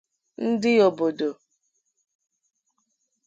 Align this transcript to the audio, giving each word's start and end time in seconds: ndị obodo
ndị 0.47 0.71
obodo 0.87 1.29